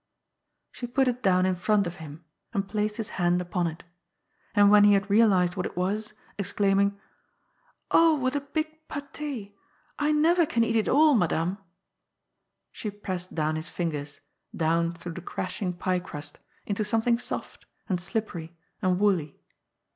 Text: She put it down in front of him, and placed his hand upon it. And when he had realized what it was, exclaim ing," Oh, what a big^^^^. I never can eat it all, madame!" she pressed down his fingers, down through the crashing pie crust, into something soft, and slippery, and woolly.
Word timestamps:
She 0.71 0.87
put 0.87 1.07
it 1.07 1.21
down 1.21 1.45
in 1.45 1.53
front 1.53 1.85
of 1.85 1.97
him, 1.97 2.25
and 2.53 2.67
placed 2.67 2.97
his 2.97 3.09
hand 3.21 3.39
upon 3.39 3.67
it. 3.67 3.83
And 4.55 4.71
when 4.71 4.83
he 4.83 4.93
had 4.93 5.07
realized 5.11 5.55
what 5.55 5.67
it 5.67 5.77
was, 5.77 6.13
exclaim 6.39 6.79
ing," 6.79 6.99
Oh, 7.91 8.15
what 8.15 8.35
a 8.35 8.41
big^^^^. 8.41 9.51
I 9.99 10.11
never 10.11 10.47
can 10.47 10.63
eat 10.63 10.75
it 10.75 10.87
all, 10.89 11.13
madame!" 11.13 11.59
she 12.71 12.89
pressed 12.89 13.35
down 13.35 13.55
his 13.57 13.67
fingers, 13.69 14.21
down 14.55 14.91
through 14.93 15.13
the 15.13 15.21
crashing 15.21 15.71
pie 15.73 15.99
crust, 15.99 16.39
into 16.65 16.83
something 16.83 17.19
soft, 17.19 17.67
and 17.87 18.01
slippery, 18.01 18.57
and 18.81 18.99
woolly. 18.99 19.39